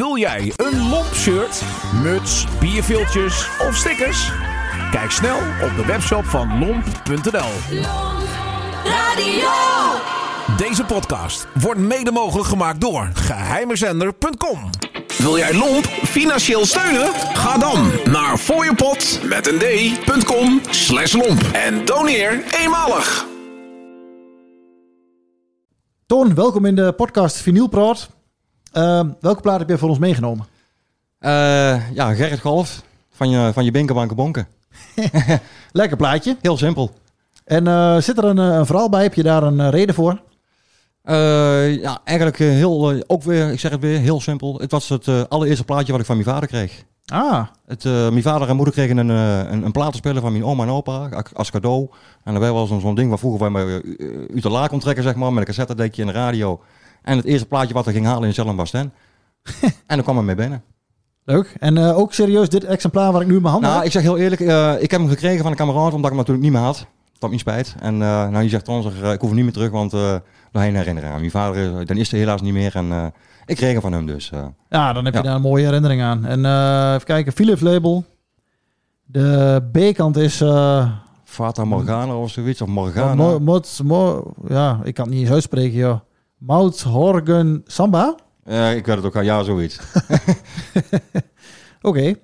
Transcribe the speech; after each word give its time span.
Wil 0.00 0.16
jij 0.16 0.52
een 0.56 0.88
lomp 0.88 1.14
shirt, 1.14 1.62
muts, 2.02 2.46
bierviltjes 2.60 3.48
of 3.58 3.76
stickers? 3.76 4.30
Kijk 4.90 5.10
snel 5.10 5.36
op 5.36 5.76
de 5.76 5.84
webshop 5.86 6.24
van 6.24 6.58
lomp.nl. 6.58 7.80
Radio. 8.84 9.50
Deze 10.56 10.84
podcast 10.84 11.46
wordt 11.54 11.80
mede 11.80 12.10
mogelijk 12.10 12.48
gemaakt 12.48 12.80
door 12.80 13.10
geheimezender.com. 13.14 14.70
Wil 15.18 15.36
jij 15.36 15.54
Lomp 15.54 15.84
financieel 15.86 16.66
steunen? 16.66 17.12
Ga 17.14 17.58
dan 17.58 17.90
naar 18.04 18.36
fooiepot 18.36 19.20
met 19.24 19.46
een 19.46 19.58
d.com 19.58 20.60
slash 20.70 21.12
lomp 21.12 21.42
en 21.52 21.84
doneer 21.84 22.44
eenmalig. 22.60 23.26
Toon, 26.06 26.34
welkom 26.34 26.64
in 26.64 26.74
de 26.74 26.92
podcast 26.92 27.36
Vinyl 27.36 27.68
Praat. 27.68 28.19
Ehm, 28.72 29.08
welke 29.20 29.40
plaat 29.40 29.58
heb 29.58 29.68
je 29.68 29.78
voor 29.78 29.88
ons 29.88 29.98
meegenomen? 29.98 30.46
Eh, 31.18 31.90
ja, 31.94 32.14
Gerrit 32.14 32.40
Golf 32.40 32.82
van 33.10 33.30
je, 33.30 33.50
van 33.52 33.64
je 33.64 33.70
Binkerbanken 33.70 34.16
Bonken. 34.16 34.48
Lekker 35.72 35.96
plaatje. 35.96 36.36
Heel 36.40 36.56
simpel. 36.56 36.90
En 37.44 37.66
eh, 37.66 37.96
zit 37.96 38.18
er 38.18 38.24
een, 38.24 38.38
eh, 38.38 38.56
een 38.56 38.66
verhaal 38.66 38.88
bij? 38.88 39.02
Heb 39.02 39.14
je 39.14 39.22
daar 39.22 39.42
een 39.42 39.70
reden 39.70 39.94
voor? 39.94 40.20
Ja, 41.02 42.00
eigenlijk 42.04 42.38
heel, 42.38 43.02
ook 43.06 43.22
weer, 43.22 43.52
ik 43.52 43.60
zeg 43.60 43.70
het 43.70 43.80
weer, 43.80 43.98
heel 43.98 44.20
simpel. 44.20 44.58
Het 44.60 44.70
was 44.70 44.88
het 44.88 45.28
allereerste 45.28 45.64
plaatje 45.64 45.92
wat 45.92 46.00
ik 46.00 46.06
van 46.06 46.16
mijn 46.16 46.28
vader 46.28 46.48
kreeg. 46.48 46.84
Ah, 47.06 47.46
Het, 47.66 47.84
mijn 47.84 48.22
vader 48.22 48.48
en 48.48 48.56
moeder 48.56 48.74
kregen 48.74 48.96
een, 48.96 49.08
een, 49.08 49.62
een 49.62 49.72
platenspeler 49.72 50.22
van 50.22 50.32
mijn 50.32 50.44
oma 50.44 50.62
en 50.62 50.70
opa 50.70 51.22
als 51.32 51.50
cadeau. 51.50 51.88
En 52.24 52.32
daarbij 52.32 52.52
was 52.52 52.68
zo'n 52.68 52.94
ding 52.94 53.08
waar 53.08 53.18
vroeger 53.18 53.50
uh, 53.50 53.72
uit 54.34 54.42
de 54.42 54.50
la 54.50 54.66
kon 54.66 54.80
trekken, 54.80 55.04
zeg 55.04 55.14
maar, 55.14 55.30
met 55.30 55.38
een 55.38 55.44
cassettedekje 55.44 56.02
en 56.02 56.08
een 56.08 56.14
radio. 56.14 56.60
En 57.02 57.16
het 57.16 57.26
eerste 57.26 57.46
plaatje 57.46 57.74
wat 57.74 57.86
er 57.86 57.92
ging 57.92 58.06
halen 58.06 58.28
in 58.28 58.34
Zellen 58.34 58.56
was 58.56 58.72
en 58.72 58.92
dan 59.86 60.02
kwam 60.02 60.16
er 60.16 60.24
mee 60.24 60.34
binnen. 60.34 60.62
leuk. 61.24 61.54
En 61.58 61.76
eh, 61.78 61.98
ook 61.98 62.12
serieus 62.12 62.48
dit 62.48 62.64
exemplaar 62.64 63.12
waar 63.12 63.20
ik 63.20 63.26
nu 63.28 63.34
in 63.36 63.40
mijn 63.42 63.52
handen 63.52 63.70
Nou, 63.70 63.82
heb? 63.82 63.92
ik 63.92 63.92
zeg 64.00 64.02
heel 64.02 64.18
eerlijk, 64.18 64.40
eh, 64.40 64.82
ik 64.82 64.90
heb 64.90 65.00
hem 65.00 65.08
gekregen 65.08 65.42
van 65.42 65.50
een 65.50 65.56
kameraad, 65.56 65.92
omdat 65.92 66.10
ik 66.10 66.16
hem 66.16 66.16
natuurlijk 66.16 66.44
niet 66.44 66.52
meer 66.52 66.62
had. 66.62 66.86
Dat 67.18 67.28
mijn 67.28 67.40
spijt. 67.40 67.74
En 67.80 67.94
eh 67.94 68.08
nou, 68.28 68.40
die 68.40 68.48
zegt 68.50 68.66
dan, 68.66 68.82
zeg, 68.82 69.00
eh, 69.02 69.12
ik 69.12 69.18
hoef 69.20 69.28
hem 69.28 69.34
niet 69.36 69.44
meer 69.44 69.54
terug, 69.54 69.70
want 69.70 69.92
uh, 69.94 70.00
nog 70.52 70.62
een 70.64 70.74
herinnering 70.76 71.12
aan. 71.12 71.18
Mijn 71.18 71.30
vader, 71.30 71.86
dan 71.86 71.96
is 71.96 72.12
er 72.12 72.18
helaas 72.18 72.40
niet 72.42 72.52
meer 72.52 72.76
en 72.76 73.12
ik 73.46 73.56
kreeg 73.56 73.72
hem 73.72 73.80
van 73.80 73.92
hem 73.92 74.06
dus. 74.06 74.30
Ja, 74.68 74.92
dan 74.92 75.04
heb 75.04 75.14
je 75.14 75.22
daar 75.22 75.34
een 75.34 75.40
mooie 75.40 75.64
herinnering 75.64 76.02
aan. 76.02 76.24
En 76.24 76.38
even 76.94 77.06
kijken, 77.06 77.32
Philips 77.32 77.60
label. 77.60 78.04
De 79.04 79.62
B-kant 79.72 80.16
is... 80.16 80.42
Fata 81.24 81.64
Morgana 81.64 82.14
of 82.16 82.30
zoiets, 82.30 82.60
of 82.60 82.68
Morgana. 82.68 83.14
mo, 83.38 83.60
mo- 83.84 84.32
ja, 84.48 84.80
ik 84.82 84.94
kan 84.94 85.04
het 85.04 85.14
niet 85.14 85.22
eens 85.22 85.32
uitspreken, 85.32 85.78
joh. 85.78 86.00
Mout 86.40 86.80
Horgen 86.80 87.62
Samba? 87.66 88.14
Eh, 88.44 88.76
ik 88.76 88.86
weet 88.86 88.96
het 88.96 89.04
ook 89.04 89.16
al, 89.16 89.22
ja, 89.22 89.42
zoiets. 89.42 89.80
Oké. 91.82 92.14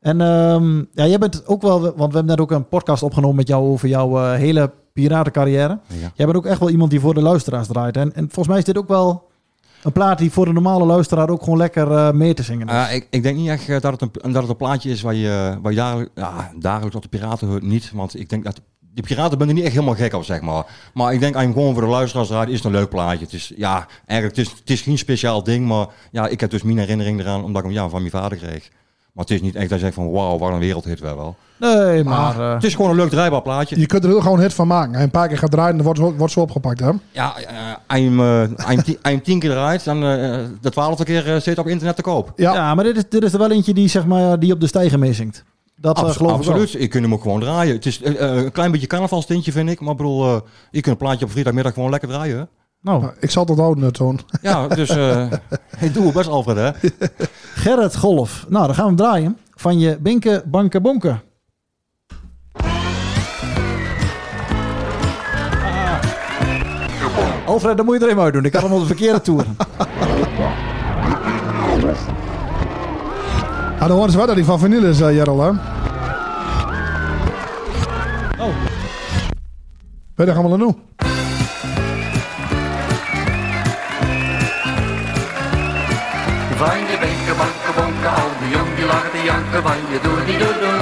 En 0.00 0.20
ehm, 0.20 0.76
ja, 0.76 1.06
jij 1.06 1.18
bent 1.18 1.46
ook 1.46 1.62
wel, 1.62 1.80
want 1.80 1.96
we 1.96 2.02
hebben 2.02 2.24
net 2.24 2.40
ook 2.40 2.50
een 2.50 2.68
podcast 2.68 3.02
opgenomen 3.02 3.36
met 3.36 3.48
jou 3.48 3.64
over 3.64 3.88
jouw 3.88 4.18
eh, 4.18 4.32
hele 4.32 4.72
piratencarrière. 4.92 5.80
Ja. 5.86 6.12
Jij 6.14 6.26
bent 6.26 6.36
ook 6.36 6.46
echt 6.46 6.58
wel 6.60 6.70
iemand 6.70 6.90
die 6.90 7.00
voor 7.00 7.14
de 7.14 7.22
luisteraars 7.22 7.66
draait. 7.66 7.96
En, 7.96 8.14
en 8.14 8.24
volgens 8.24 8.48
mij 8.48 8.58
is 8.58 8.64
dit 8.64 8.78
ook 8.78 8.88
wel 8.88 9.30
een 9.82 9.92
plaat 9.92 10.18
die 10.18 10.32
voor 10.32 10.44
de 10.44 10.52
normale 10.52 10.84
luisteraar 10.84 11.30
ook 11.30 11.42
gewoon 11.42 11.58
lekker 11.58 11.90
eh, 11.92 12.12
mee 12.12 12.34
te 12.34 12.42
zingen 12.42 12.68
is. 12.68 12.74
Eh, 12.74 12.94
ik, 12.94 13.06
ik 13.10 13.22
denk 13.22 13.36
niet 13.36 13.48
echt 13.48 13.68
eh, 13.68 13.80
dat, 13.80 14.00
het 14.00 14.24
een, 14.24 14.32
dat 14.32 14.42
het 14.42 14.50
een 14.50 14.56
plaatje 14.56 14.90
is 14.90 15.02
waar 15.02 15.14
je, 15.14 15.58
waar 15.62 15.72
je 15.72 15.78
dagelijks, 15.78 16.10
ja, 16.14 16.52
dagelijks 16.58 16.96
op 16.96 17.02
de 17.02 17.08
piraten 17.08 17.48
hoort. 17.48 17.62
Niet, 17.62 17.92
want 17.94 18.18
ik 18.18 18.28
denk 18.28 18.44
dat 18.44 18.60
die 18.94 19.04
piraten 19.04 19.38
ben 19.38 19.48
er 19.48 19.54
niet 19.54 19.64
echt 19.64 19.72
helemaal 19.74 19.94
gek 19.94 20.14
op, 20.14 20.24
zeg 20.24 20.40
maar. 20.40 20.64
Maar 20.94 21.12
ik 21.12 21.20
denk, 21.20 21.34
hem 21.34 21.52
gewoon 21.52 21.72
voor 21.72 21.82
de 21.82 21.88
luisteraars 21.88 22.28
draait, 22.28 22.48
is 22.48 22.54
het 22.54 22.64
een 22.64 22.70
leuk 22.72 22.88
plaatje. 22.88 23.24
Het 23.24 23.32
is, 23.32 23.52
ja, 23.56 23.86
eigenlijk, 24.06 24.36
het 24.38 24.46
is, 24.46 24.52
het 24.58 24.70
is 24.70 24.80
geen 24.80 24.98
speciaal 24.98 25.42
ding, 25.42 25.66
maar 25.66 25.86
ja, 26.10 26.26
ik 26.26 26.40
heb 26.40 26.50
dus 26.50 26.62
mijn 26.62 26.78
herinnering 26.78 27.20
eraan, 27.20 27.44
omdat 27.44 27.62
ik 27.62 27.68
hem 27.68 27.76
ja, 27.78 27.88
van 27.88 27.98
mijn 28.00 28.10
vader 28.12 28.38
kreeg. 28.38 28.68
Maar 29.12 29.24
het 29.24 29.34
is 29.34 29.40
niet 29.42 29.54
echt 29.54 29.68
dat 29.68 29.78
je 29.78 29.84
zegt 29.84 29.94
van, 29.96 30.10
wauw, 30.10 30.38
wat 30.38 30.52
een 30.52 30.58
wereldhit 30.58 31.00
wel 31.00 31.16
wel. 31.16 31.36
nee, 31.58 32.04
maar... 32.04 32.40
eh, 32.40 32.52
Het 32.54 32.64
is 32.64 32.74
gewoon 32.74 32.90
een 32.90 32.96
leuk 32.96 33.10
draaibaar 33.10 33.42
plaatje. 33.42 33.78
Je 33.80 33.86
kunt 33.86 34.04
er 34.04 34.10
heel 34.10 34.20
gewoon 34.20 34.36
een 34.36 34.42
hit 34.42 34.54
van 34.54 34.66
maken. 34.66 34.92
Je 34.92 34.98
een 34.98 35.10
paar 35.10 35.28
keer 35.28 35.38
gaat 35.38 35.50
draaien, 35.50 35.76
dan 35.76 35.84
wordt, 35.94 36.16
wordt 36.18 36.32
zo 36.32 36.40
opgepakt. 36.40 36.80
Hè? 36.80 36.90
Ja, 37.10 37.34
je 37.98 38.08
hem, 38.08 38.20
eh, 38.20 38.66
hem 38.66 39.22
tien- 39.22 39.38
keer 39.38 39.50
draait, 39.50 39.84
dan 39.84 40.00
de 40.00 40.70
twaalfde 40.70 41.04
keer 41.04 41.40
zit 41.40 41.58
op 41.58 41.66
internet 41.66 41.96
te 41.96 42.02
koop. 42.02 42.32
Ja. 42.36 42.52
ja. 42.54 42.74
maar 42.74 42.84
dit 42.84 42.96
is, 42.96 43.04
dit 43.08 43.22
is 43.22 43.32
er 43.32 43.38
wel 43.38 43.50
eentje 43.50 43.74
die, 43.74 43.88
zeg 43.88 44.06
maar, 44.06 44.38
die 44.38 44.52
op 44.52 44.60
de 44.60 44.66
stijger 44.66 44.98
meezingt. 44.98 45.44
Dat 45.76 45.96
eh, 45.96 46.02
Abs- 46.04 46.16
geloof 46.16 46.38
ik 46.40 46.44
wel. 46.46 46.54
absoluut. 46.54 46.82
Je 46.82 46.88
kunt 46.88 47.04
hem 47.04 47.12
ook 47.14 47.22
gewoon 47.22 47.40
draaien. 47.40 47.74
Het 47.74 47.86
is 47.86 48.02
eh, 48.02 48.22
eh, 48.36 48.44
een 48.44 48.52
klein 48.52 48.70
beetje 48.70 48.86
carnavalstintje, 48.86 49.52
vind 49.52 49.68
ik. 49.70 49.80
Maar 49.80 49.90
ik 49.90 49.96
bedoel, 49.96 50.24
eh, 50.26 50.40
je 50.70 50.80
kunt 50.80 50.86
een 51.00 51.06
plaatje 51.06 51.24
op 51.24 51.30
vrijdagmiddag 51.30 51.72
gewoon 51.74 51.90
lekker 51.90 52.08
draaien. 52.08 52.38
hè? 52.38 52.44
Nou, 52.80 53.00
Nou, 53.00 53.12
Ik 53.20 53.30
zal 53.30 53.42
het 53.42 53.50
onthouden, 53.50 53.84
eh, 53.84 53.90
Toon. 53.90 54.20
Ja, 54.42 54.68
dus 54.68 54.88
eh 54.88 55.32
ik 55.80 55.94
doe 55.94 56.04
het 56.04 56.14
best, 56.14 56.28
Alfred, 56.28 56.56
hè? 56.56 56.88
Gerrit 57.54 57.96
Golf. 57.96 58.46
Nou, 58.48 58.66
dan 58.66 58.74
gaan 58.74 58.84
we 58.84 58.90
hem 58.90 58.96
draaien. 58.98 59.38
Van 59.54 59.78
je 59.78 59.98
Binke 60.00 60.42
Banke 60.46 60.80
Bonke. 60.80 61.20
Ah. 65.64 67.46
Alfred, 67.46 67.76
dan 67.76 67.86
moet 67.86 67.98
je 67.98 68.04
er 68.04 68.10
even 68.10 68.22
uit 68.22 68.32
doen. 68.32 68.44
Ik 68.44 68.52
had 68.52 68.62
hem 68.62 68.72
op 68.72 68.80
de 68.80 68.86
verkeerde 68.86 69.20
toer. 69.20 69.44
Ah, 73.82 73.88
dan 73.88 73.96
horen 73.96 74.12
ze 74.12 74.16
wel 74.16 74.26
dat 74.26 74.36
die 74.36 74.44
van 74.44 74.58
vanille 74.58 74.88
is, 74.88 75.00
uh, 75.00 75.14
Jerel, 75.14 75.40
hè? 75.40 75.48
Oh. 75.48 75.54
Je 80.14 80.32
gaan 80.32 80.50
we 80.50 80.58
doen? 80.58 80.76
Van 86.56 86.78
je 86.90 86.96
benken, 87.00 87.36
banken, 87.42 87.74
bonken, 87.76 88.10
al 88.10 88.30
die 88.40 88.50
jong 88.54 88.74
die 88.76 88.86
lachen 88.86 89.10
te 89.10 89.22
janken 89.24 89.62
van 89.62 89.76
je 89.90 89.98
doe 90.02 90.24
die 90.24 90.38
doe 90.38 90.54
doe. 90.62 90.78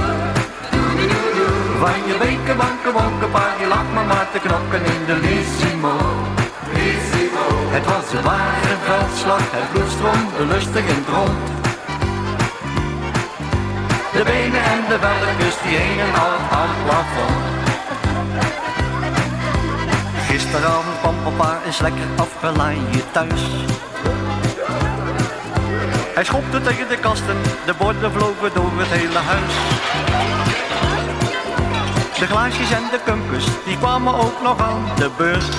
Van 1.82 2.00
je 2.08 2.14
benken, 2.18 2.56
banken, 2.56 2.92
bonken, 2.92 3.30
pa 3.30 3.44
die 3.58 3.68
lacht 3.68 3.92
maar 3.94 4.06
maar 4.06 4.28
te 4.32 4.38
knokken 4.38 4.84
in 4.94 5.02
de 5.06 5.16
Lissimo. 5.24 5.94
Lissimo. 6.74 7.44
Het 7.76 7.84
was 7.84 8.12
een 8.16 8.22
ware 8.22 8.74
veldslag, 8.84 9.44
het 9.56 9.70
bloed 9.72 9.90
stroomde 9.90 10.54
lustig 10.54 10.84
in 10.88 10.94
het 11.02 11.08
rond. 11.14 11.59
De 14.12 14.22
benen 14.24 14.62
en 14.62 14.82
de 14.88 14.98
velkens 14.98 15.62
die 15.62 15.76
hingen 15.78 16.14
al 16.14 16.58
aan 16.58 16.68
het 16.68 16.84
plafond. 16.84 17.36
Gisteravond 20.28 20.98
kwam 21.00 21.14
papa 21.22 21.58
eens 21.66 21.78
lekker 21.78 22.06
afgelaaid 22.16 23.12
thuis. 23.12 23.42
Hij 26.14 26.24
schopte 26.24 26.60
tegen 26.60 26.88
de 26.88 26.96
kasten, 26.96 27.36
de 27.66 27.74
borden 27.78 28.12
vlogen 28.12 28.50
door 28.54 28.70
het 28.74 28.88
hele 28.88 29.18
huis. 29.18 29.54
De 32.18 32.26
glaasjes 32.26 32.70
en 32.70 32.82
de 32.90 33.00
kumpus, 33.04 33.44
die 33.64 33.78
kwamen 33.78 34.14
ook 34.14 34.42
nog 34.42 34.60
aan 34.60 34.84
de 34.96 35.10
beurt. 35.16 35.54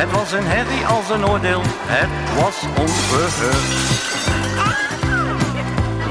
Het 0.00 0.10
was 0.10 0.32
een 0.32 0.46
herrie 0.46 0.86
als 0.86 1.10
een 1.10 1.26
oordeel, 1.26 1.62
het 1.86 2.42
was 2.42 2.62
onverheurd. 2.78 4.65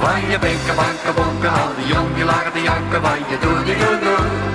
Van 0.01 0.21
je 0.29 0.39
benken, 0.39 0.75
banken, 0.75 1.13
bonken, 1.15 1.49
al 1.49 1.71
die 1.77 1.87
jong 1.93 2.15
die 2.15 2.23
lagen 2.23 2.61
janken, 2.61 3.01
van 3.01 3.19
je 3.29 3.37
doe 3.43 3.63
die 3.63 3.77
doe 3.77 3.97
doe. 4.05 4.45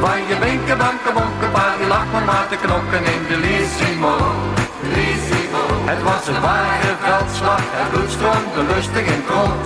Van 0.00 0.20
je 0.28 0.36
benken, 0.40 0.78
banken, 0.78 1.12
bonken, 1.14 1.50
pa 1.52 1.64
die 1.78 1.86
lag 1.86 2.06
maar 2.12 2.24
maar 2.24 2.46
te 2.48 2.56
knokken 2.56 3.04
in 3.14 3.22
de 3.28 3.36
Lissimo. 3.36 4.14
Lissimo. 4.94 5.62
Het 5.90 6.02
was 6.02 6.26
een 6.28 6.40
ware 6.40 6.94
veldslag, 7.04 7.64
het 7.78 7.90
bloed 7.90 8.10
stroomde 8.10 8.62
lustig 8.72 9.06
in 9.14 9.22
het. 9.26 9.64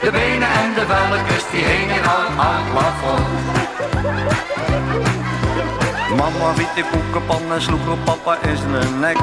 De 0.00 0.10
benen 0.10 0.48
en 0.62 0.74
de 0.74 0.84
velkens 0.86 1.44
die 1.50 1.64
hingen 1.64 2.04
aan 2.16 2.32
het 2.36 2.64
plafond. 2.72 3.62
Mama 6.16 6.54
wiet 6.54 6.74
de 6.74 6.84
koekenpan 6.90 7.52
en 7.52 7.62
sloeg 7.62 7.88
op 7.88 8.04
papa 8.04 8.38
in 8.48 8.56
zijn 8.56 9.00
nek. 9.00 9.18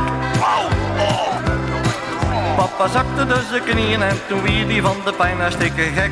Papa 2.61 2.87
zakte 2.87 3.25
dus 3.25 3.47
zijn 3.49 3.63
knieën 3.63 4.01
en 4.01 4.17
toen 4.27 4.41
wier 4.41 4.67
die 4.67 4.81
van 4.81 4.95
de 5.05 5.13
pijn 5.13 5.39
hartstikke 5.39 5.81
gek. 5.81 6.11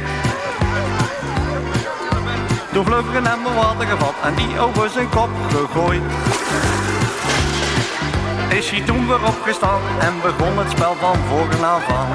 Toen 2.73 2.85
vloog 2.85 3.07
er 3.09 3.15
een 3.15 3.27
emmer 3.27 3.53
water 3.53 3.87
gevat 3.87 4.13
en 4.23 4.35
die 4.35 4.59
over 4.59 4.89
zijn 4.89 5.09
kop 5.09 5.29
gegooid. 5.49 6.01
Is 8.49 8.69
hij 8.69 8.81
toen 8.81 9.07
weer 9.07 9.25
opgestaan 9.25 9.81
en 9.99 10.13
begon 10.21 10.57
het 10.57 10.69
spel 10.69 10.95
van 10.99 11.17
voren 11.27 11.63
af 11.63 11.87
aan. 11.99 12.11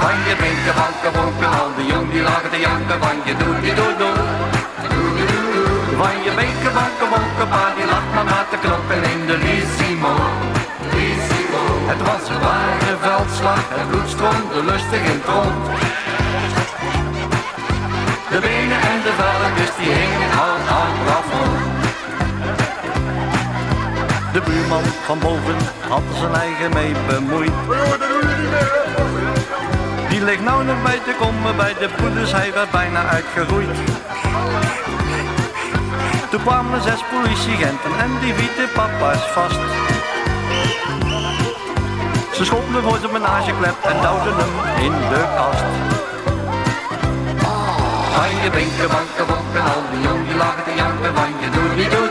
Van 0.00 0.16
je 0.26 0.34
binken, 0.42 0.74
banken, 0.80 1.12
bonken, 1.20 1.50
al 1.60 1.70
die 1.76 1.86
jong 1.92 2.10
die 2.10 2.22
lagen 2.22 2.50
te 2.50 2.60
janken, 2.60 2.98
van 3.02 3.16
je 3.24 3.34
doe 3.36 3.60
die 3.60 3.74
doe 3.74 3.94
doe. 4.00 4.16
Van 6.00 6.16
je 6.24 6.32
binken, 6.38 6.72
banken, 6.78 7.08
bonken, 7.12 7.48
pa 7.52 7.64
die 7.76 7.86
lacht 7.86 8.10
maar 8.14 8.24
maar 8.24 8.46
te 8.50 8.56
knoppen 8.56 9.02
in 9.12 9.26
de 9.26 9.36
Lissimo. 9.36 9.67
Veldslag, 13.38 13.68
het 13.68 13.88
bloed 13.88 14.08
stroomde 14.08 14.64
lustig 14.70 15.00
in 15.00 15.18
het 15.20 15.28
rond. 15.34 15.64
De 18.30 18.38
benen 18.40 18.80
en 18.92 19.00
de 19.06 19.12
velkens 19.20 19.76
die 19.78 19.92
hingen 20.00 20.32
al 20.44 20.56
aan 20.76 20.90
het 20.92 21.02
plafond. 21.04 21.56
De 24.32 24.40
buurman 24.46 24.86
van 25.06 25.18
boven 25.18 25.56
had 25.88 26.02
zijn 26.18 26.34
eigen 26.34 26.72
mee 26.72 26.92
bemoeid. 27.06 27.52
Die 30.08 30.24
ligt 30.24 30.44
nou 30.44 30.64
nog 30.64 30.82
bij 30.82 31.00
te 31.04 31.14
komen 31.18 31.56
bij 31.56 31.74
de 31.80 31.88
broeders, 31.96 32.32
hij 32.32 32.52
werd 32.52 32.70
bijna 32.70 33.06
uitgeroeid. 33.06 33.76
Toen 36.30 36.42
kwamen 36.42 36.82
zes 36.82 37.00
politieagenten 37.14 37.92
en 37.98 38.10
die 38.20 38.34
vieten 38.34 38.68
papa's 38.74 39.22
vast. 39.32 39.97
Ze 42.38 42.44
schopten 42.44 42.82
voor 42.82 42.98
zijn 42.98 43.12
menageklep 43.12 43.76
en 43.82 43.96
duwden 44.00 44.36
hem 44.40 44.84
in 44.84 44.92
de 45.10 45.22
kast. 45.36 45.64
Van 48.14 48.42
je 48.42 48.50
binken, 48.50 48.88
banken, 48.88 49.26
bonken, 49.26 49.62
al 49.72 49.82
die 49.92 50.00
jong 50.02 50.26
die 50.28 50.36
lagen 50.36 50.64
te 50.64 50.74
janken 50.76 51.14
van 51.14 51.28
je 51.40 51.50
doe 51.50 51.74
die 51.76 51.88
doe 51.88 52.07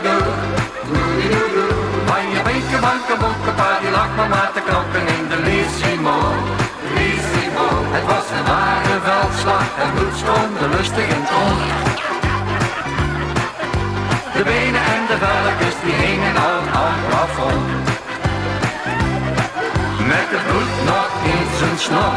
Met 20.08 20.30
de 20.30 20.38
bloed 20.48 20.84
nog 20.84 21.10
in 21.24 21.56
zijn 21.58 21.78
snor. 21.78 22.16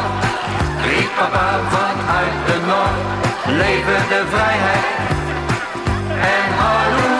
Riep 0.84 1.10
papa 1.16 1.60
vanuit 1.68 2.46
de 2.46 2.58
noord. 2.66 3.56
Leven 3.56 4.08
de 4.08 4.24
vrijheid. 4.30 4.84
En 6.20 6.54
hallo. 6.58 7.11